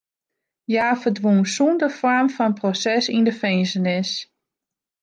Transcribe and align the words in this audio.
Hja 0.69 0.87
ferdwûn 1.01 1.39
sûnder 1.53 1.91
foarm 1.99 2.27
fan 2.35 2.53
proses 2.59 3.05
yn 3.15 3.25
de 3.27 3.33
finzenis. 3.41 4.11